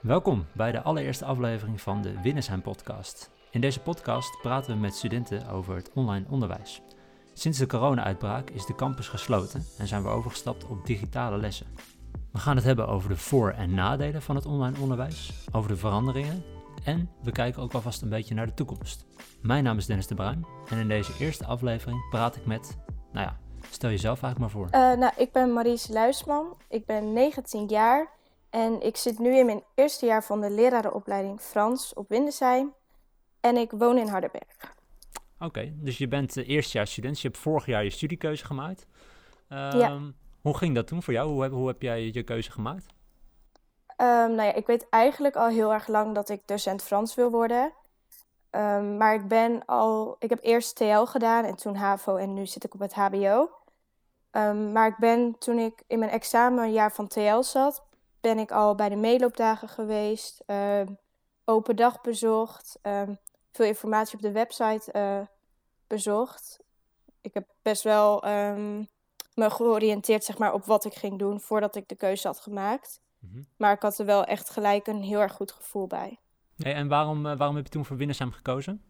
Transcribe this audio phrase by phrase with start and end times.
[0.00, 3.30] Welkom bij de allereerste aflevering van de Winnersheim podcast.
[3.50, 6.82] In deze podcast praten we met studenten over het online onderwijs.
[7.32, 11.66] Sinds de corona-uitbraak is de campus gesloten en zijn we overgestapt op digitale lessen.
[12.32, 15.76] We gaan het hebben over de voor- en nadelen van het online onderwijs, over de
[15.76, 16.44] veranderingen
[16.84, 19.06] en we kijken ook alvast een beetje naar de toekomst.
[19.42, 22.78] Mijn naam is Dennis de Bruin en in deze eerste aflevering praat ik met,
[23.12, 23.38] nou ja,
[23.70, 24.80] stel jezelf eigenlijk maar voor.
[24.80, 28.18] Uh, nou, ik ben Maries Luisman, ik ben 19 jaar
[28.50, 32.74] en ik zit nu in mijn eerste jaar van de lerarenopleiding Frans op Windesheim
[33.40, 34.74] en ik woon in Hardenberg.
[35.38, 38.86] Oké, dus je bent uh, eerstejaarsstudent, dus je hebt vorig jaar je studiekeuze gemaakt.
[39.48, 40.00] Um, Ja.
[40.40, 41.30] Hoe ging dat toen voor jou?
[41.30, 42.86] Hoe heb, hoe heb jij je keuze gemaakt?
[43.96, 47.30] Ehm, nou ja, ik weet eigenlijk al heel erg lang dat ik docent Frans wil
[47.30, 47.72] worden.
[48.50, 52.46] Ehm, maar ik ben al, ik heb eerst TL gedaan en toen HAVO en nu
[52.46, 53.50] zit ik op het HBO.
[54.30, 57.84] Ehm, maar ik ben toen ik in mijn examenjaar van TL zat,
[58.20, 60.86] ben ik al bij de meeloopdagen geweest, ehm,
[61.44, 63.14] open dag bezocht, ehm,
[63.52, 65.20] veel informatie op de website eh,
[65.86, 66.58] bezocht.
[67.20, 68.84] Ik heb best wel ehm,
[69.34, 73.00] me georiënteerd zeg maar, op wat ik ging doen voordat ik de keuze had gemaakt.
[73.18, 73.42] Mhm.
[73.56, 76.18] Maar ik had er wel echt gelijk een heel erg goed gevoel bij.
[76.56, 78.84] En waarom, eh, waarom heb je toen voor Winnersheim gekozen?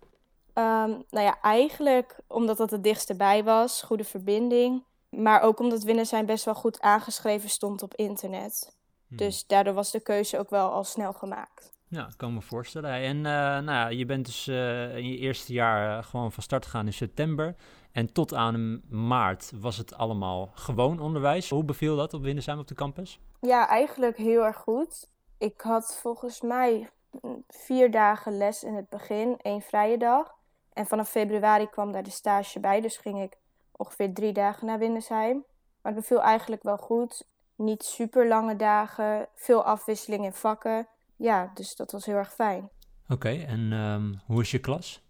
[1.10, 4.84] Nou ja, eigenlijk omdat dat het dichtst bij was, goede verbinding.
[5.08, 8.78] Maar ook omdat Winnersheim best wel goed aangeschreven stond op internet.
[9.10, 9.16] Hmm.
[9.16, 11.72] Dus daardoor was de keuze ook wel al snel gemaakt.
[11.88, 12.90] Ja, ik kan me voorstellen.
[12.90, 16.42] En eh, nou ja, je bent dus eh, in je eerste jaar eh, gewoon van
[16.42, 17.54] start gegaan in september.
[17.92, 21.50] En tot aan maart was het allemaal gewoon onderwijs.
[21.50, 23.20] Hoe beviel dat op Winnersheim op de campus?
[23.40, 25.08] Ja, eigenlijk heel erg goed.
[25.38, 26.90] Ik had volgens mij
[27.22, 30.34] mm, vier dagen les in het begin, één vrije dag.
[30.72, 33.36] En vanaf februari kwam daar de stage bij, dus ging ik
[33.72, 35.44] ongeveer drie dagen naar Windersheim.
[35.82, 37.24] Maar het beviel eigenlijk wel goed.
[37.60, 40.86] Niet super lange dagen, veel afwisseling in vakken.
[41.16, 42.68] Ja, dus dat was heel erg fijn.
[43.08, 45.02] Oké, en ehm, hoe is je klas?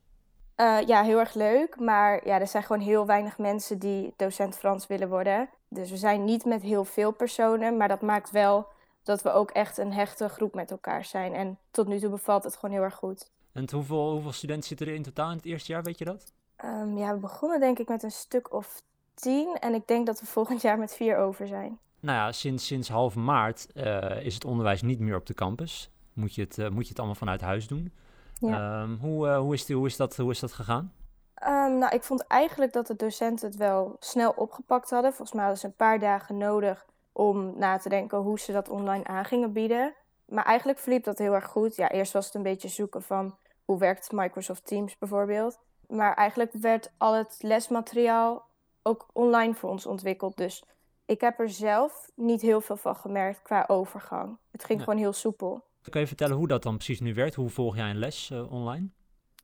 [0.54, 1.80] Eh, ja, heel erg leuk.
[1.80, 5.48] Maar ja, er zijn gewoon heel weinig mensen die docent Frans willen worden.
[5.68, 7.76] Dus we zijn niet met heel veel personen.
[7.76, 8.66] Maar dat maakt wel
[9.02, 11.34] dat we ook echt een hechte groep met elkaar zijn.
[11.34, 13.30] En tot nu toe bevalt het gewoon heel erg goed.
[13.52, 16.32] En hoeveel, hoeveel studenten zitten er in totaal in het eerste jaar, weet je dat?
[16.56, 18.82] Ehm, ja, we begonnen denk ik met een stuk of
[19.14, 19.56] tien.
[19.60, 21.78] En ik denk dat we volgend jaar met vier over zijn.
[22.00, 25.90] Nou ja, sinds, sinds half maart eh, is het onderwijs niet meer op de campus.
[26.12, 27.92] Moet je het, eh, moet je het allemaal vanuit huis doen.
[28.40, 28.82] Ja.
[28.82, 30.92] Ehm, hoe, eh, hoe, is die, hoe, is dat, hoe is dat gegaan?
[31.34, 35.10] Ehm, nou, ik vond eigenlijk dat de docenten het wel snel opgepakt hadden.
[35.10, 38.68] Volgens mij hadden ze een paar dagen nodig om na te denken hoe ze dat
[38.68, 39.94] online aan gingen bieden.
[40.24, 41.76] Maar eigenlijk verliep dat heel erg goed.
[41.76, 45.58] Ja, eerst was het een beetje zoeken van hoe werkt Microsoft Teams bijvoorbeeld.
[45.86, 48.46] Maar eigenlijk werd al het lesmateriaal
[48.82, 50.36] ook online voor ons ontwikkeld.
[50.36, 50.64] Dus
[51.10, 54.38] ik heb er zelf niet heel veel van gemerkt qua overgang.
[54.50, 54.84] Het ging Ja.
[54.84, 55.64] gewoon heel soepel.
[55.90, 57.34] Kun je vertellen hoe dat dan precies nu werkt?
[57.34, 58.88] Hoe volg jij een les eh, online?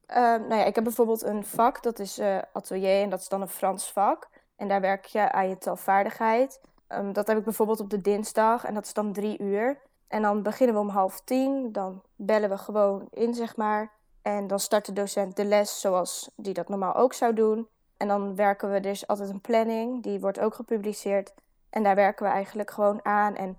[0.06, 3.28] Ehm, nou ja, ik heb bijvoorbeeld een vak, dat is eh, atelier en dat is
[3.28, 4.28] dan een Frans vak.
[4.56, 6.60] En daar werk je aan je telvaardigheid.
[6.86, 9.78] Ehm, dat heb ik bijvoorbeeld op de dinsdag en dat is dan drie uur.
[10.08, 13.92] En dan beginnen we om half tien, dan bellen we gewoon in, zeg maar.
[14.22, 17.68] En dan start de docent de les zoals die dat normaal ook zou doen.
[17.96, 21.34] En dan werken we dus altijd een planning, die wordt ook gepubliceerd.
[21.76, 23.36] En daar werken we eigenlijk gewoon aan.
[23.36, 23.58] En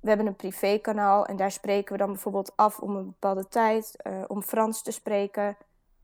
[0.00, 3.94] we hebben een privékanaal en daar spreken we dan bijvoorbeeld af om een bepaalde tijd,
[3.96, 5.56] eh, om Frans te spreken.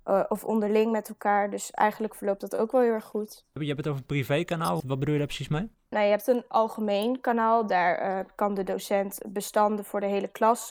[0.03, 1.51] eh, of onderling met elkaar.
[1.51, 3.45] Dus eigenlijk verloopt dat ook wel heel erg goed.
[3.53, 4.81] Je hebt het over privékanaal.
[4.85, 5.71] Wat bedoel je daar precies mee?
[5.89, 7.67] Nou, je hebt een algemeen kanaal.
[7.67, 10.71] Daar eh, kan de docent bestanden voor de hele klas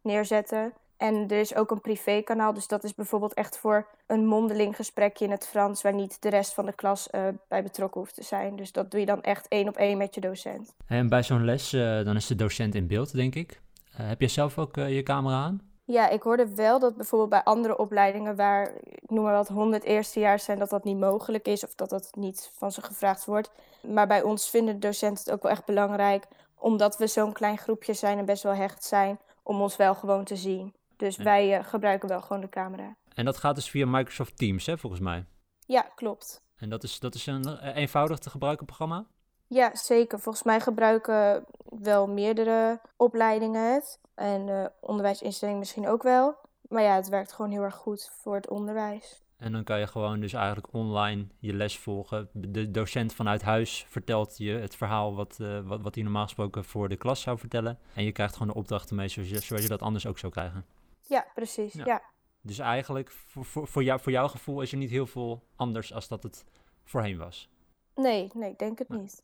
[0.00, 0.72] neerzetten.
[1.00, 2.52] En er is ook een privékanaal.
[2.52, 5.82] Dus dat is bijvoorbeeld echt voor een mondeling gesprekje in het Frans...
[5.82, 8.56] waar niet de rest van de klas eh, bij betrokken hoeft te zijn.
[8.56, 10.74] Dus dat doe je dan echt één op één met je docent.
[10.86, 13.60] En bij zo'n les, eh, dan is de docent in beeld, denk ik.
[13.96, 15.60] Eh, heb je zelf ook je camera aan?
[15.84, 18.36] Ja, ik hoorde wel dat bijvoorbeeld bij andere opleidingen...
[18.36, 20.58] waar, ik noem maar wat, 100 eerstejaars zijn...
[20.58, 23.50] dat dat niet mogelijk is of dat dat niet van ze gevraagd wordt.
[23.88, 26.26] Maar bij ons vinden de docenten het ook wel echt belangrijk...
[26.58, 29.18] omdat we zo'n klein groepje zijn en best wel hecht zijn...
[29.42, 30.74] om ons wel gewoon te zien.
[31.00, 31.22] Dus Ja.
[31.22, 32.96] wij eh, gebruiken wel gewoon de camera.
[33.14, 35.24] En dat gaat dus via Microsoft Teams, hè, volgens mij.
[35.66, 36.42] Ja, klopt.
[36.56, 39.06] En dat is, dat is een eh, eenvoudig te gebruiken programma?
[39.46, 40.18] Ja, zeker.
[40.20, 43.98] Volgens mij gebruiken wel meerdere opleidingen het.
[44.14, 46.36] En eh onderwijsinstellingen misschien ook wel.
[46.68, 49.22] Maar ja, het werkt gewoon heel erg goed voor het onderwijs.
[49.36, 52.28] En dan kan je gewoon dus eigenlijk online je les volgen.
[52.32, 56.88] De docent vanuit huis vertelt je het verhaal wat, wat, wat hij normaal gesproken voor
[56.88, 57.78] de klas zou vertellen.
[57.94, 60.32] En je krijgt gewoon de opdrachten mee zoals je, zoals je dat anders ook zou
[60.32, 60.64] krijgen.
[61.10, 61.72] Ja, precies.
[61.72, 61.84] Ja.
[61.86, 62.02] Ja.
[62.42, 65.94] Dus eigenlijk, voor, voor, voor, jou, voor jouw gevoel is er niet heel veel anders
[65.94, 66.44] als dat het
[66.84, 67.48] voorheen was.
[67.94, 69.22] Nee, nee, ik denk het niet.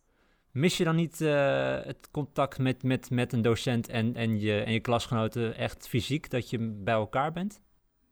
[0.50, 4.62] Mis je dan niet uh, het contact met, met, met een docent en, en, je,
[4.62, 7.60] en je klasgenoten echt fysiek, dat je bij elkaar bent?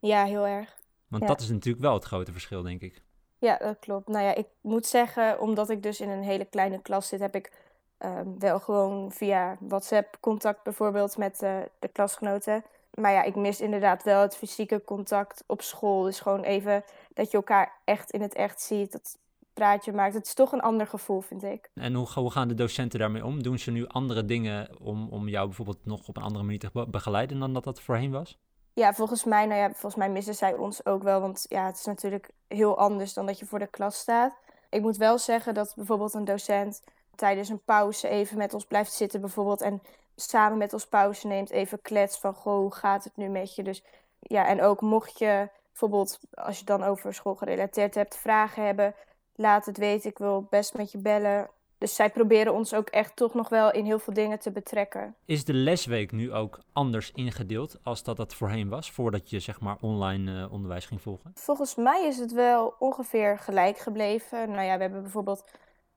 [0.01, 0.77] Ja, heel erg.
[1.09, 1.29] Want Ja.
[1.29, 3.03] dat is natuurlijk wel het grote verschil, denk ik.
[3.39, 4.09] Ja, dat klopt.
[4.09, 7.35] Nou ja, ik moet zeggen, omdat ik dus in een hele kleine klas zit, heb
[7.35, 7.53] ik
[7.99, 12.65] ehm, wel gewoon via WhatsApp contact bijvoorbeeld met eh, de klasgenoten.
[12.95, 16.03] Maar ja, ik mis inderdaad wel het fysieke contact op school.
[16.03, 19.19] Dus gewoon even dat je elkaar echt in het echt ziet, dat
[19.55, 20.15] praatje maakt.
[20.15, 21.71] Het is toch een ander gevoel, vind ik.
[21.75, 23.43] En hoe, hoe gaan de docenten daarmee om?
[23.43, 26.71] Doen ze nu andere dingen om, om jou bijvoorbeeld nog op een andere manier te
[26.73, 28.39] be- begeleiden dan dat dat voorheen was?
[28.73, 31.21] Ja, volgens mij, nou ja, volgens mij missen zij ons ook wel.
[31.21, 34.33] Want ja, het is natuurlijk heel anders dan dat je voor de klas staat.
[34.71, 36.83] Ik moet wel zeggen dat bijvoorbeeld een docent
[37.15, 39.61] tijdens een pauze even met ons blijft zitten bijvoorbeeld.
[39.61, 39.83] En
[40.17, 43.63] samen met ons pauze neemt, even klets van, goh, hoe gaat het nu met je?
[43.63, 43.83] Dus
[44.19, 48.95] ja, en ook mocht je bijvoorbeeld, als je dan over school gerelateerd hebt, vragen hebben,
[49.35, 50.11] laat het weten.
[50.11, 51.51] Ik wil best met je bellen.
[51.79, 55.15] Dus zij proberen ons ook echt toch nog wel in heel veel dingen te betrekken.
[55.25, 59.61] Is de lesweek nu ook anders ingedeeld als dat dat voorheen was, voordat je zeg
[59.61, 61.33] maar online eh, onderwijs ging volgen?
[61.35, 64.51] Volgens mij is het wel ongeveer gelijk gebleven.
[64.51, 65.45] Nou ja, we hebben bijvoorbeeld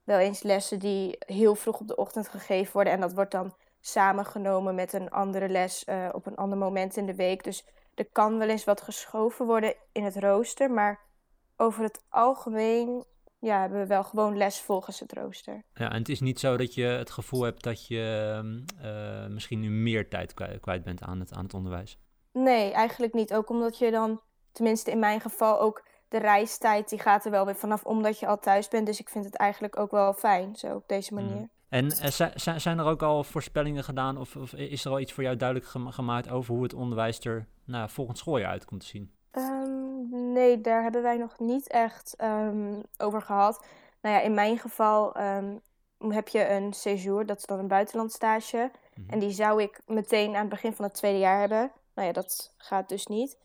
[0.03, 2.93] wel eens lessen die heel vroeg op de ochtend gegeven worden.
[2.93, 7.05] En dat wordt dan samengenomen met een andere les eh, op een ander moment in
[7.05, 7.43] de week.
[7.43, 7.65] Dus
[7.95, 10.71] er kan wel eens wat geschoven worden in het rooster.
[10.71, 10.99] Maar
[11.55, 13.05] over het algemeen
[13.39, 15.63] ja, hebben we wel gewoon les volgens het rooster.
[15.73, 19.27] Ja, en het is niet zo dat je het gevoel hebt dat je ehm, eh,
[19.27, 21.99] misschien nu meer tijd kwijt, bent aan het, aan het onderwijs.
[22.31, 23.33] Nee, eigenlijk niet.
[23.33, 24.21] Ook omdat je dan,
[24.51, 28.27] tenminste in mijn geval, ook de reistijd die gaat er wel weer vanaf omdat je
[28.27, 28.85] al thuis bent.
[28.85, 31.23] Dus ik vind het eigenlijk ook wel fijn, zo op deze Mhm.
[31.25, 31.49] manier.
[31.69, 34.99] En eh, zi- zi- zijn er ook al voorspellingen gedaan of, of is er al
[34.99, 38.65] iets voor jou duidelijk gema- gemaakt over hoe het onderwijs er nou, volgend schooljaar uit
[38.65, 39.11] komt te zien?
[39.31, 43.65] Ehm, nee, daar hebben wij nog niet echt ehm, over gehad.
[44.01, 45.57] Nou ja, in mijn geval ehm,
[45.97, 48.71] heb je een séjour, dat is dan een buitenlandstage.
[48.95, 49.09] Mhm.
[49.09, 51.71] En die zou ik meteen aan het begin van het tweede jaar hebben.
[51.95, 53.37] Nou ja, dat gaat dus niet.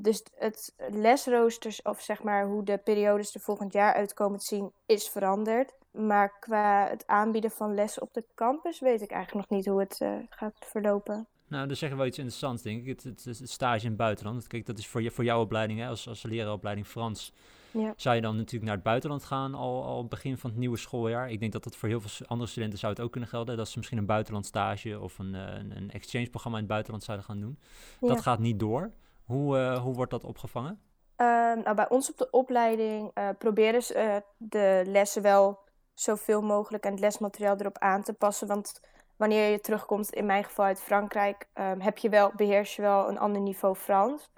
[0.00, 4.72] Dus het lesroosters, of zeg maar hoe de periodes er volgend jaar uitkomen te zien,
[4.86, 5.74] is veranderd.
[5.94, 9.80] Maar qua het aanbieden van lessen op de campus weet ik eigenlijk nog niet hoe
[9.80, 11.26] het eh, gaat verlopen.
[11.48, 12.86] Nou, dan zeggen we wel iets interessants, denk ik.
[12.86, 14.46] Het, het, het stage in het buitenland.
[14.46, 17.32] Kijk, dat is voor, je, voor jouw opleiding, hè, als, als leraaropleiding Frans.
[17.70, 17.92] Ja.
[17.96, 21.30] Zou je dan natuurlijk naar het buitenland gaan al, al begin van het nieuwe schooljaar?
[21.30, 23.56] Ik denk dat dat voor heel veel andere studenten zou het ook kunnen gelden.
[23.56, 27.04] Dat ze misschien een buitenland stage of een, eh, een, een exchange-programma in het buitenland
[27.04, 27.58] zouden gaan doen.
[28.00, 28.08] Ja.
[28.08, 28.90] Dat gaat niet door.
[29.24, 30.80] Hoe, eh, hoe wordt dat opgevangen?
[31.16, 35.63] Ehm, nou, bij ons op de opleiding proberen ze de lessen wel
[35.94, 38.46] zoveel mogelijk en het lesmateriaal erop aan te passen.
[38.46, 38.80] Want
[39.16, 43.08] wanneer je terugkomt, in mijn geval uit Frankrijk, ehm, heb je wel, beheers je wel
[43.08, 44.30] een ander niveau Frans.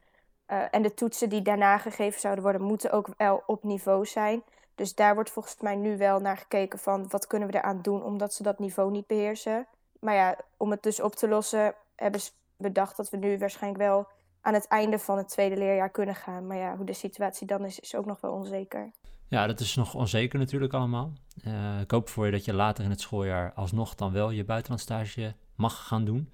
[0.47, 4.43] Eh, en de toetsen die daarna gegeven zouden worden, moeten ook wel op niveau zijn.
[4.75, 8.03] Dus daar wordt volgens mij nu wel naar gekeken van wat kunnen we eraan doen,
[8.03, 9.67] omdat ze dat niveau niet beheersen.
[10.01, 13.83] Maar ja, om het dus op te lossen, hebben ze bedacht dat we nu waarschijnlijk
[13.83, 14.07] wel
[14.41, 16.47] aan het einde van het tweede leerjaar kunnen gaan.
[16.47, 18.93] Maar ja, hoe de situatie dan is, is ook nog wel onzeker.
[19.29, 21.13] Ja, dat is nog onzeker natuurlijk allemaal.
[21.43, 24.45] Eh, ik hoop voor je dat je later in het schooljaar alsnog dan wel je
[24.45, 26.33] buitenlandstage mag gaan doen.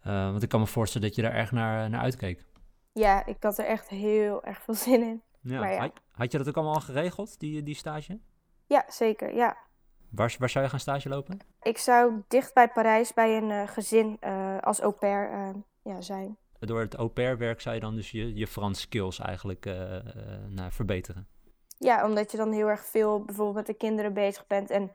[0.00, 2.44] Eh, want ik kan me voorstellen dat je daar erg naar, naar uitkeek.
[2.92, 5.22] Ja, ik had er echt heel erg veel zin in.
[5.40, 5.78] Ja, Maar ja.
[5.78, 8.18] Had, had je dat ook allemaal al geregeld, die, die stage?
[8.66, 9.34] Ja, zeker.
[9.34, 9.56] Ja.
[10.08, 11.38] Waar, waar zou je gaan stage lopen?
[11.62, 14.20] Ik zou dicht bij Parijs bij een eh, gezin
[14.60, 16.36] als au pair ja, zijn.
[16.58, 19.64] Door het au pair werk zou je dan dus je, je Frans skills eigenlijk
[20.48, 21.28] nou, verbeteren.
[21.84, 24.70] Ja, omdat je dan heel erg veel bijvoorbeeld met de kinderen bezig bent.
[24.70, 24.92] En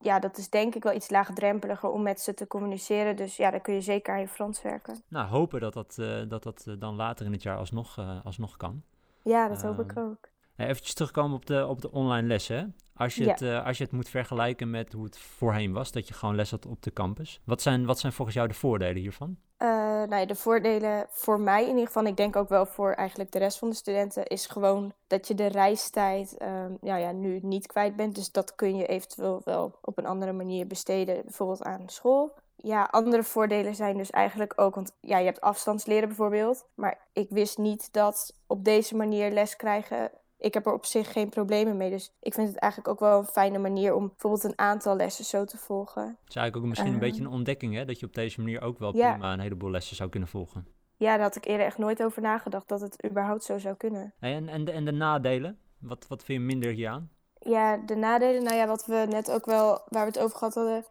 [0.00, 3.16] ja, dat is denk ik wel iets laagdrempeliger om met ze te communiceren.
[3.16, 5.02] Dus ja, dan kun je zeker aan je Frans werken.
[5.08, 8.24] Nou, hopen dat dat, eh, dat, dat eh, dan later in het jaar alsnog, eh,
[8.24, 8.82] alsnog kan.
[9.22, 10.28] Ja, dat hoop ik Ehm, ook.
[10.56, 12.76] Eh, Even terugkomen op de, op de online lessen.
[12.96, 13.30] Als je, Ja.
[13.30, 16.50] het, als je het moet vergelijken met hoe het voorheen was, dat je gewoon les
[16.50, 17.40] had op de campus.
[17.44, 19.36] Wat zijn, wat zijn volgens jou de voordelen hiervan?
[19.64, 19.70] Eh,
[20.08, 23.38] nou de voordelen voor mij in ieder geval, ik denk ook wel voor eigenlijk de
[23.38, 27.66] rest van de studenten, is gewoon dat je de reistijd ehm, ja, ja, nu niet
[27.66, 28.14] kwijt bent.
[28.14, 32.34] Dus dat kun je eventueel wel op een andere manier besteden, bijvoorbeeld aan school.
[32.56, 36.64] Ja, andere voordelen zijn dus eigenlijk ook, want ja, je hebt afstandsleren bijvoorbeeld.
[36.74, 40.10] Maar ik wist niet dat op deze manier les krijgen,
[40.44, 41.90] ik heb er op zich geen problemen mee.
[41.90, 45.24] Dus ik vind het eigenlijk ook wel een fijne manier om bijvoorbeeld een aantal lessen
[45.24, 46.02] zo te volgen.
[46.02, 47.10] Het is eigenlijk ook misschien een Ehm.
[47.10, 47.84] beetje een ontdekking, hè?
[47.84, 50.66] Dat je op deze manier ook wel prima een heleboel lessen zou kunnen volgen.
[50.96, 54.14] Ja, daar had ik eerder echt nooit over nagedacht dat het überhaupt zo zou kunnen.
[54.18, 55.58] En, en, de, en de nadelen?
[55.78, 57.10] Wat, wat vind je minder hieraan?
[57.40, 60.54] Ja, de nadelen, nou ja, wat we net ook wel, waar we het over gehad
[60.54, 60.84] hadden,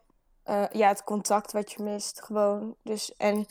[0.43, 2.75] eh, ja, het contact wat je mist, gewoon.
[2.83, 3.45] Dus, en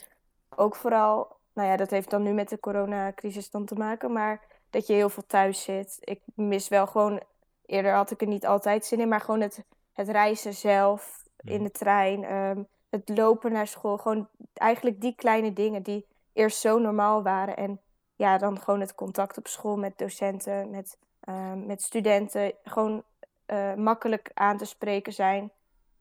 [0.55, 4.41] ook vooral, nou ja, dat heeft dan nu met de coronacrisis dan te maken, maar
[4.73, 5.97] dat je heel veel thuis zit.
[5.99, 7.21] Ik mis wel gewoon,
[7.65, 9.63] eerder had ik er niet altijd zin in, maar gewoon het
[9.93, 11.63] het reizen zelf in Mhm.
[11.63, 13.97] de trein, ehm, het lopen naar school.
[13.97, 17.57] Gewoon eigenlijk die kleine dingen die eerst zo normaal waren.
[17.57, 17.79] En
[18.15, 22.53] ja, dan gewoon het contact op school met docenten, met, ehm, met studenten.
[22.63, 23.03] Gewoon
[23.45, 25.51] eh, makkelijk aan te spreken zijn.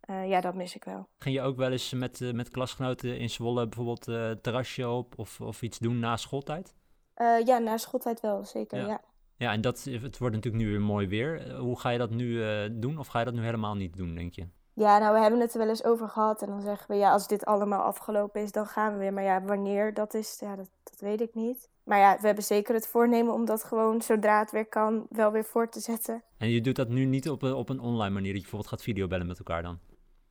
[0.01, 1.07] Eh, ja, dat mis ik wel.
[1.19, 4.05] Ging je ook wel eens met, eh, met klasgenoten in Zwolle bijvoorbeeld
[4.43, 6.75] terrasje op of, of iets doen na schooltijd?
[7.15, 8.79] Eh, ja, na schooltijd wel, zeker.
[8.79, 8.87] Ja.
[8.87, 9.01] Ja.
[9.37, 11.47] Ja, en dat, het wordt natuurlijk nu weer mooi weer.
[11.47, 13.97] Eh, Hoe ga je dat nu eh, doen of ga je dat nu helemaal niet
[13.97, 14.47] doen, denk je?
[14.75, 16.43] Ja, nou, we hebben het er wel eens over gehad.
[16.43, 19.13] En dan zeggen we, ja, als dit allemaal afgelopen is, dan gaan we weer.
[19.13, 21.69] Maar ja, wanneer dat is, ja, dat, dat weet ik niet.
[21.85, 25.31] Maar ja, we hebben zeker het voornemen om dat gewoon, zodra het weer kan, wel
[25.33, 26.23] weer voor te zetten.
[26.39, 28.71] En je doet dat nu niet op een, op een online manier, dat je bijvoorbeeld
[28.71, 29.79] gaat videobellen met elkaar dan?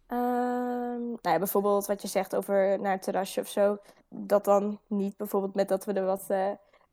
[0.08, 3.78] Ehm, nou ja, bijvoorbeeld wat je zegt over naar het terrasje of zo.
[4.10, 6.28] Dat dan niet bijvoorbeeld met dat we er wat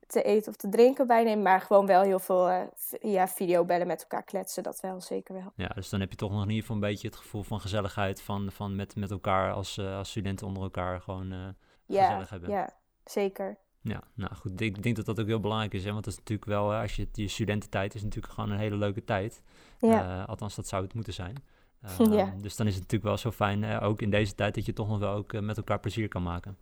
[0.09, 1.43] te eten of te drinken bij nemen.
[1.43, 2.63] Maar gewoon wel heel veel eh,
[3.01, 4.63] ja, videobellen met elkaar kletsen.
[4.63, 5.53] Dat wel, zeker wel.
[5.55, 7.61] Ja, dus dan heb je toch nog in ieder geval een beetje het gevoel van
[7.61, 11.39] gezelligheid, van, van met, met elkaar als, eh, als studenten onder elkaar gewoon eh,
[11.87, 12.51] Ja, gezellig hebben.
[12.51, 12.71] ja,
[13.05, 13.57] zeker.
[13.81, 15.93] Ja, nou goed, ik denk dat dat ook heel belangrijk is, hè?
[15.93, 19.05] want dat is natuurlijk wel, als je je studententijd is natuurlijk gewoon een hele leuke
[19.05, 19.43] tijd.
[19.79, 21.35] Ja, althans, dat zou het moeten zijn.
[21.83, 22.35] Ehm, Ja.
[22.41, 24.89] Dus dan is het natuurlijk wel zo fijn, ook in deze tijd, dat je toch
[24.89, 26.57] nog wel ook met elkaar plezier kan maken.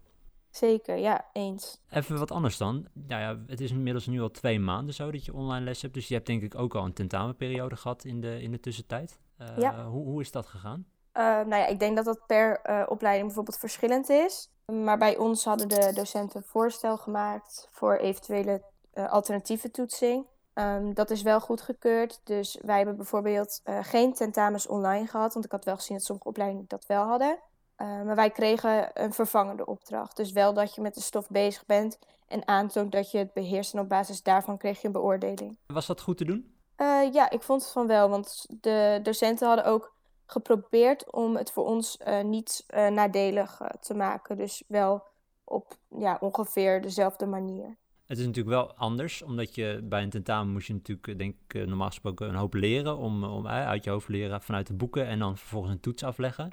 [0.57, 0.97] Zeker.
[0.97, 1.81] Ja, eens.
[1.91, 2.87] Even wat anders dan.
[2.93, 5.95] Nou ja, het is inmiddels nu al twee maanden zo dat je online les hebt.
[5.95, 9.19] Dus je hebt denk ik ook al een tentamenperiode gehad in de, in de tussentijd.
[9.39, 9.85] Eh, Ja.
[9.85, 10.87] hoe, hoe is dat gegaan?
[11.13, 14.51] Eh, nou ja, ik denk dat dat per eh, opleiding bijvoorbeeld verschillend is.
[14.67, 20.27] Maar bij ons hadden de docenten een voorstel gemaakt voor eventuele alternatieve toetsing.
[20.53, 22.21] Ehm, dat is wel goedgekeurd.
[22.25, 25.33] Dus wij hebben bijvoorbeeld geen tentamens online gehad.
[25.33, 27.39] Want ik had wel gezien dat sommige opleidingen dat wel hadden.
[27.77, 30.17] Eh, maar wij kregen een vervangende opdracht.
[30.17, 33.75] Dus wel dat je met de stof bezig bent en aantoont dat je het beheerst.
[33.75, 35.57] En op basis daarvan kreeg je een beoordeling.
[35.67, 36.55] Was dat goed te doen?
[36.77, 39.95] Eh, ja, ik vond het van wel, want de docenten hadden ook
[40.27, 44.37] geprobeerd om het voor ons eh, niet nadelig te maken.
[44.37, 45.03] Dus wel
[45.45, 47.77] op ja, ongeveer dezelfde manier.
[48.07, 51.67] Het is natuurlijk wel anders, omdat je bij een tentamen moet je natuurlijk, denk ik,
[51.67, 52.97] normaal gesproken een hoop leren.
[52.97, 56.51] Om, om uit je hoofd leren vanuit de boeken en dan vervolgens een toets afleggen.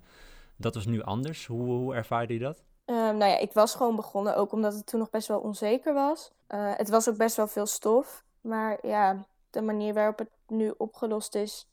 [0.57, 1.45] Dat was nu anders.
[1.45, 2.63] Hoe, hoe ervaarde je dat?
[2.85, 5.93] Eh, nou ja, ik was gewoon begonnen, ook omdat het toen nog best wel onzeker
[5.93, 6.31] was.
[6.47, 8.23] Eh, het was ook best wel veel stof.
[8.41, 11.67] Maar ja, de manier waarop het nu opgelost is,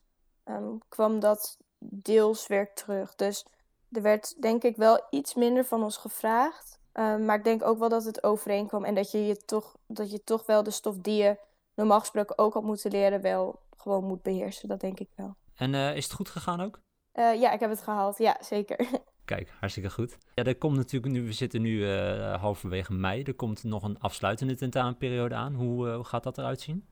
[0.44, 3.14] ehm, kwam dat deels weer terug.
[3.14, 3.44] Dus
[3.92, 6.78] er werd denk ik wel iets minder van ons gevraagd.
[6.92, 10.10] Ehm, maar ik denk ook wel dat het overeenkwam en dat je, je toch, dat
[10.10, 11.36] je toch wel de stof die je
[11.74, 14.68] normaal gesproken ook had moeten leren, wel gewoon moet beheersen.
[14.68, 15.34] Dat denk ik wel.
[15.54, 16.80] En eh, is het goed gegaan ook?
[17.20, 18.18] Eh, ja, ik heb het gehaald.
[18.18, 18.86] Ja, zeker.
[19.24, 20.16] Kijk, hartstikke goed.
[20.34, 23.22] Ja, er komt natuurlijk nu, we zitten nu eh, halverwege mei.
[23.22, 25.54] Er komt nog een afsluitende tentamenperiode aan.
[25.54, 26.88] Hoe, hoe gaat dat eruit zien?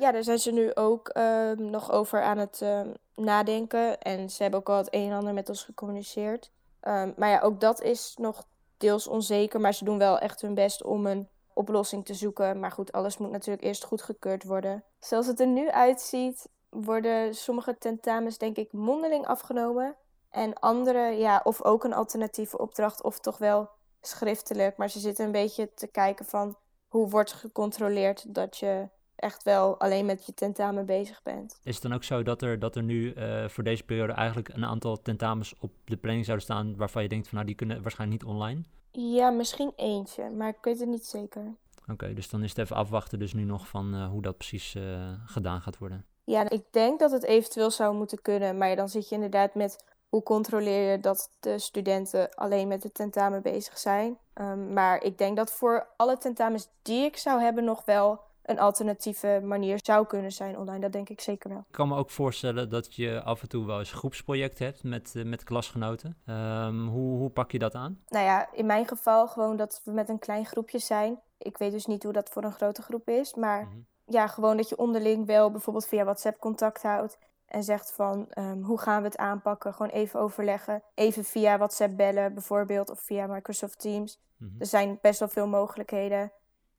[0.00, 4.00] Ja, daar zijn ze nu ook ehm, nog over aan het ehm, nadenken.
[4.00, 6.50] En ze hebben ook al het een en ander met ons gecommuniceerd.
[6.80, 9.60] Ehm, maar ja, ook dat is nog deels onzeker.
[9.60, 12.60] Maar ze doen wel echt hun best om een oplossing te zoeken.
[12.60, 14.84] Maar goed, alles moet natuurlijk eerst goedgekeurd worden.
[15.00, 19.96] Zoals het er nu uitziet, worden sommige tentamens denk ik mondeling afgenomen.
[20.30, 24.76] En andere, ja, of ook een alternatieve opdracht, of toch wel schriftelijk.
[24.76, 26.56] Maar ze zitten een beetje te kijken van
[26.88, 31.60] hoe wordt gecontroleerd dat je echt wel alleen met je tentamen bezig bent.
[31.62, 34.48] Is het dan ook zo dat er, dat er nu eh, voor deze periode eigenlijk
[34.48, 37.82] een aantal tentamens op de planning zouden staan waarvan je denkt van nou die kunnen
[37.82, 38.62] waarschijnlijk niet online?
[38.90, 41.56] Ja, misschien eentje, maar ik weet het niet zeker.
[41.90, 44.74] Oké, dus dan is het even afwachten dus nu nog van eh, hoe dat precies
[44.74, 46.06] eh, gedaan gaat worden.
[46.24, 49.84] Ja, ik denk dat het eventueel zou moeten kunnen, maar dan zit je inderdaad met
[50.08, 54.18] hoe controleer je dat de studenten alleen met het tentamen bezig zijn.
[54.34, 58.58] Um, maar ik denk dat voor alle tentamens die ik zou hebben nog wel een
[58.58, 60.80] alternatieve manier zou kunnen zijn online.
[60.80, 61.58] Dat denk ik zeker wel.
[61.58, 65.12] Ik kan me ook voorstellen dat je af en toe wel eens groepsprojecten hebt met,
[65.16, 66.18] uh, met klasgenoten.
[66.26, 68.00] Um, hoe, hoe pak je dat aan?
[68.08, 71.20] Nou ja, in mijn geval gewoon dat we met een klein groepje zijn.
[71.38, 73.86] Ik weet dus niet hoe dat voor een grote groep is, maar mm-hmm.
[74.12, 77.18] Ja, gewoon dat je onderling wel bijvoorbeeld via WhatsApp contact houdt.
[77.46, 79.74] En zegt van um, hoe gaan we het aanpakken?
[79.74, 80.82] Gewoon even overleggen.
[80.94, 84.20] Even via WhatsApp bellen bijvoorbeeld of via Microsoft Teams.
[84.36, 84.60] Mm-hmm.
[84.60, 86.32] Er zijn best wel veel mogelijkheden.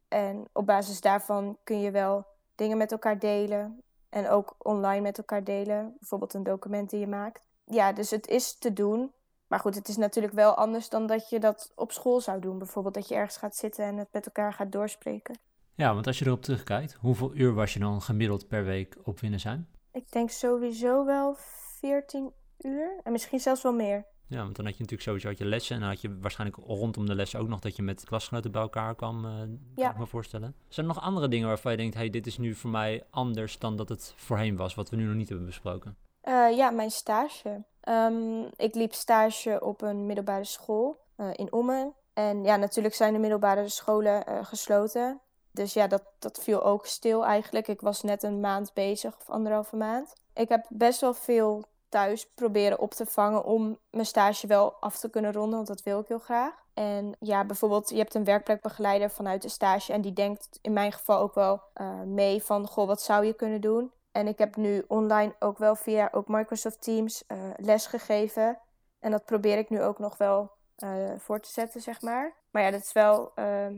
[0.08, 2.26] En op basis daarvan kun je wel
[2.56, 3.82] dingen met elkaar delen.
[4.10, 5.96] En ook online met elkaar delen.
[6.00, 7.48] Bijvoorbeeld een document die je maakt.
[7.66, 9.12] Ja, dus het is te doen.
[9.48, 12.58] Maar goed, het is natuurlijk wel anders dan dat je dat op school zou doen.
[12.58, 15.36] Bijvoorbeeld dat je ergens gaat zitten en het met elkaar gaat doorspreken.
[15.76, 19.20] Ja, want als je erop terugkijkt, hoeveel uur was je dan gemiddeld per week op
[19.20, 19.68] winnen zijn?
[19.92, 21.36] Ik denk sowieso wel
[21.80, 23.00] 14 uur.
[23.04, 24.06] En misschien zelfs wel meer.
[24.28, 25.76] Ja, want dan had je natuurlijk sowieso had je lessen.
[25.76, 28.62] En dan had je waarschijnlijk rondom de lessen ook nog dat je met klasgenoten bij
[28.62, 29.26] elkaar kwam.
[29.26, 29.32] Uh,
[29.76, 29.84] ja.
[29.84, 30.56] Kan ik me voorstellen.
[30.68, 33.60] Zijn er nog andere dingen waarvan je denkt: hey, dit is nu voor mij anders
[33.60, 35.98] dan dat het voorheen was, wat we nu nog niet hebben besproken?
[36.24, 37.64] Uh, ja, mijn stage.
[37.90, 41.94] Um, ik liep stage op een middelbare school uh, in Ommen.
[42.14, 45.22] En ja, natuurlijk zijn de middelbare scholen gesloten.
[45.54, 47.68] Dus ja, dat, dat viel ook stil eigenlijk.
[47.68, 50.14] Ik was net een maand bezig, of anderhalve maand.
[50.34, 54.98] Ik heb best wel veel thuis proberen op te vangen om mijn stage wel af
[54.98, 56.54] te kunnen ronden, want dat wil ik heel graag.
[56.74, 60.92] En ja, bijvoorbeeld, je hebt een werkplekbegeleider vanuit de stage en die denkt in mijn
[60.92, 63.92] geval ook wel uh, mee van, goh, wat zou je kunnen doen?
[64.12, 68.60] En ik heb nu online ook wel via ook Microsoft Teams uh, les gegeven.
[69.00, 70.52] En dat probeer ik nu ook nog wel
[70.84, 72.34] uh, voor te zetten, zeg maar.
[72.54, 73.32] Maar ja, dat is wel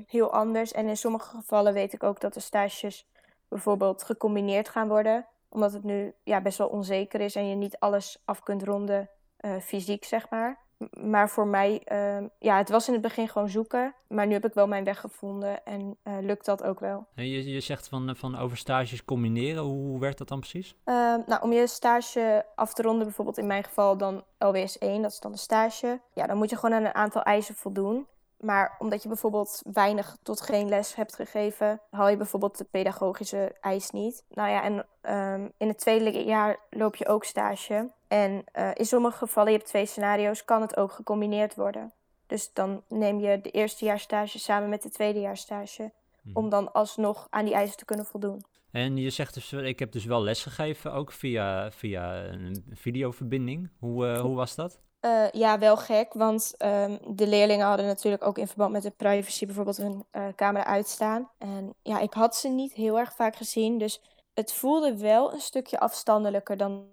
[0.08, 0.72] heel anders.
[0.72, 3.08] En in sommige gevallen weet ik ook dat de stages
[3.48, 7.79] bijvoorbeeld gecombineerd gaan worden omdat het nu ja, best wel onzeker is en je niet
[7.79, 10.63] alles af kunt ronden uh, fysiek, zeg maar.
[10.91, 13.96] Maar voor mij, uh, ja, het was in het begin gewoon zoeken.
[14.08, 17.08] Maar nu heb ik wel mijn weg gevonden en uh, lukt dat ook wel.
[17.13, 19.63] Je, je zegt van, van over stages combineren.
[19.63, 20.75] Hoe, werkt dat dan precies?
[20.84, 25.01] Ehm, nou, om je stage af te ronden, bijvoorbeeld in mijn geval dan LWS 1,
[25.01, 26.01] dat is dan de stage.
[26.13, 28.08] Ja, dan moet je gewoon aan een aantal eisen voldoen.
[28.45, 33.55] Maar omdat je bijvoorbeeld weinig tot geen les hebt gegeven, haal je bijvoorbeeld de pedagogische
[33.61, 34.23] eis niet.
[34.29, 34.85] Nou ja, en
[35.15, 37.91] um, in het tweede jaar loop je ook stage.
[38.07, 41.93] En uh, in sommige gevallen, je hebt twee scenario's, kan het ook gecombineerd worden.
[42.27, 45.91] Dus dan neem je de eerste jaar stage samen met de tweede jaar stage.
[46.21, 46.35] Hmm.
[46.35, 48.43] Om dan alsnog aan die eisen te kunnen voldoen.
[48.71, 53.69] En je zegt dus, ik heb dus wel les gegeven, ook via, via een videoverbinding.
[53.79, 54.79] Hoe, uh, hoe was dat?
[55.05, 58.91] Uh, ja, wel gek, want um, de leerlingen hadden natuurlijk ook in verband met de
[58.91, 61.29] privacy bijvoorbeeld hun uh, camera uitstaan.
[61.38, 64.01] En ja, ik had ze niet heel erg vaak gezien, dus
[64.33, 66.85] het voelde wel een stukje afstandelijker dan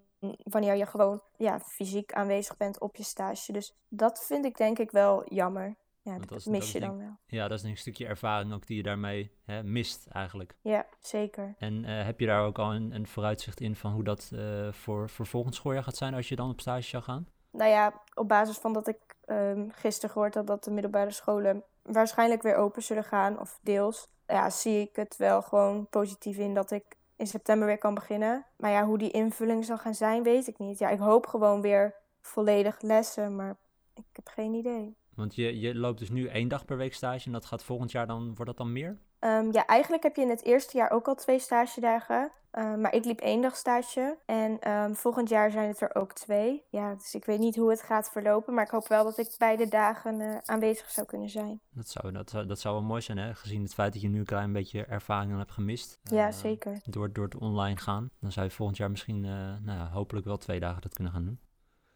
[0.42, 3.52] wanneer je gewoon ja, fysiek aanwezig bent op je stage.
[3.52, 5.76] Dus dat vind ik denk ik wel jammer.
[6.02, 7.16] Ja, dat, mis je dan wel.
[7.26, 10.54] Ja, dat is een stukje ervaring ook die je daarmee hè, mist eigenlijk.
[10.60, 11.54] Ja, zeker.
[11.58, 14.32] En uh, heb je daar ook al een, een vooruitzicht in van hoe dat
[14.70, 17.26] voor, voor volgend schooljaar gaat zijn als je dan op stage zou gaan?
[17.52, 21.62] Nou ja, op basis van dat ik um, gisteren gehoord had dat de middelbare scholen
[21.82, 26.54] waarschijnlijk weer open zullen gaan, of deels, ja, zie ik het wel gewoon positief in
[26.54, 26.84] dat ik
[27.16, 28.44] in september weer kan beginnen.
[28.56, 30.78] Maar ja, hoe die invulling zal gaan zijn, weet ik niet.
[30.78, 33.56] Ja, ik hoop gewoon weer volledig lessen, maar
[33.94, 34.96] ik heb geen idee.
[35.14, 37.90] Want je, je loopt dus nu één dag per week stage en dat gaat volgend
[37.90, 38.98] jaar dan, wordt dat dan meer?
[39.20, 42.30] Um, ja, eigenlijk heb je in het eerste jaar ook al twee stagedagen.
[42.58, 46.12] Uh, maar ik liep één dag stage en um, volgend jaar zijn het er ook
[46.12, 46.64] twee.
[46.70, 49.34] Ja, dus ik weet niet hoe het gaat verlopen, maar ik hoop wel dat ik
[49.38, 51.60] beide dagen uh, aanwezig zou kunnen zijn.
[51.70, 53.34] Dat zou, dat, dat zou wel mooi zijn, hè?
[53.34, 55.98] gezien het feit dat je nu een klein beetje ervaring hebt gemist.
[56.02, 56.80] Ja, uh, zeker.
[56.84, 58.10] Door, door het online gaan.
[58.20, 61.24] Dan zou je volgend jaar misschien, nou ja, hopelijk wel twee dagen dat kunnen gaan
[61.24, 61.40] doen.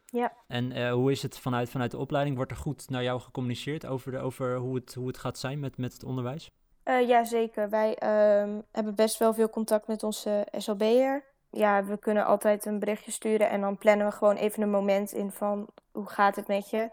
[0.05, 0.33] Ja.
[0.47, 2.37] En hoe is het vanuit, vanuit de opleiding?
[2.37, 5.61] Wordt er goed naar jou gecommuniceerd over, de, over hoe, het, hoe het gaat zijn
[5.61, 6.51] met, met het onderwijs?
[6.89, 7.69] Uh, ja, zeker.
[7.71, 7.89] Wij
[8.43, 11.25] um, hebben best wel veel contact met onze SLB'er.
[11.51, 15.13] Ja, we kunnen altijd een berichtje sturen en dan plannen we gewoon even een moment
[15.13, 16.91] in van hoe gaat het met je.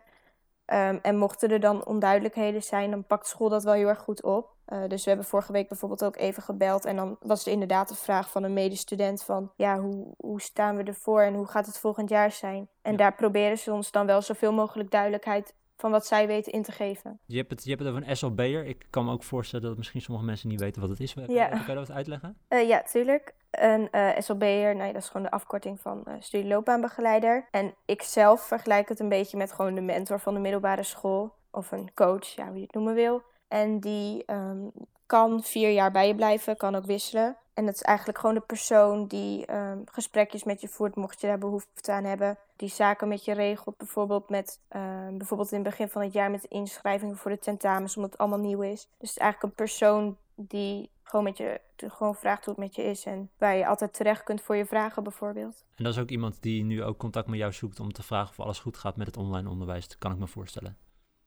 [0.66, 4.24] Um, en mochten er dan onduidelijkheden zijn, dan pakt school dat wel heel erg goed
[4.24, 4.52] op.
[4.68, 6.86] Uh, dus we hebben vorige week bijvoorbeeld ook even gebeld.
[6.86, 9.52] En dan was er inderdaad de vraag van een medestudent van...
[9.56, 12.70] ja, hoe, hoe staan we ervoor en hoe gaat het volgend jaar zijn?
[12.82, 12.98] En ja.
[12.98, 16.72] daar proberen ze ons dan wel zoveel mogelijk duidelijkheid van wat zij weten in te
[16.72, 17.20] geven.
[17.26, 18.66] Je hebt het, je hebt het over een SLB'er.
[18.66, 21.14] Ik kan me ook voorstellen dat misschien sommige mensen niet weten wat het is.
[21.28, 21.48] Ja.
[21.48, 22.38] Kan je dat uitleggen?
[22.50, 23.34] Uh, ja, tuurlijk.
[23.52, 27.48] Een uh, SLB'er, nee, dat is gewoon de afkorting van uh, studieloopbaanbegeleider.
[27.52, 31.34] En ik zelf vergelijk het een beetje met gewoon de mentor van de middelbare school.
[31.52, 33.22] Of een coach, ja, hoe je het noemen wil.
[33.48, 34.72] En die um,
[35.06, 37.38] kan vier jaar bij je blijven, kan ook wisselen.
[37.54, 41.28] En dat is eigenlijk gewoon de persoon die um, gesprekjes met je voert, mocht je
[41.28, 42.38] daar behoefte aan hebben.
[42.56, 46.32] Die zaken met je regelt, bijvoorbeeld, met, um, bijvoorbeeld in het begin van het jaar
[46.32, 48.82] met de inschrijvingen voor de tentamens, omdat het allemaal nieuw is.
[48.82, 52.76] Dus het is eigenlijk een persoon die gewoon, met je, gewoon vraagt hoe het met
[52.76, 55.64] je is en waar je altijd terecht kunt voor je vragen bijvoorbeeld.
[55.76, 58.30] En dat is ook iemand die nu ook contact met jou zoekt om te vragen
[58.30, 60.78] of alles goed gaat met het online onderwijs, dat kan ik me voorstellen.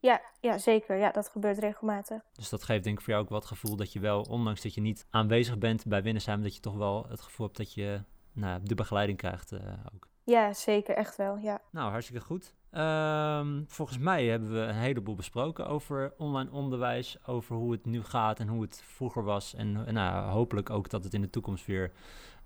[0.00, 0.96] Ja, ja, zeker.
[0.96, 2.22] Ja, dat gebeurt regelmatig.
[2.32, 4.74] Dus dat geeft denk ik voor jou ook wat gevoel dat je wel, ondanks dat
[4.74, 8.02] je niet aanwezig bent bij Winnesheim, dat je toch wel het gevoel hebt dat je
[8.32, 9.61] nou, de begeleiding krijgt uh,
[9.94, 10.09] ook.
[10.24, 10.94] Ja, zeker.
[10.94, 11.61] Echt wel, ja.
[11.70, 12.54] Nou, hartstikke goed.
[12.72, 18.02] Um, volgens mij hebben we een heleboel besproken over online onderwijs, over hoe het nu
[18.02, 19.54] gaat en hoe het vroeger was.
[19.54, 21.92] En nou, hopelijk ook dat het in de toekomst weer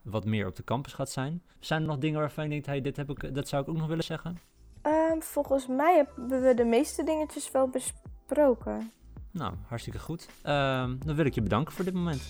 [0.03, 1.43] wat meer op de campus gaat zijn.
[1.59, 3.77] Zijn er nog dingen waarvan je denkt, hey, dit heb ik, dat zou ik ook
[3.77, 4.39] nog willen zeggen?
[4.83, 8.93] Um, volgens mij hebben we de meeste dingetjes wel besproken.
[9.31, 10.29] Nou, hartstikke goed.
[10.43, 12.23] Um, dan wil ik je bedanken voor dit moment.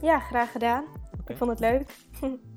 [0.00, 0.84] Ja, graag gedaan.
[0.84, 1.20] Okay.
[1.26, 1.86] Ik vond het leuk.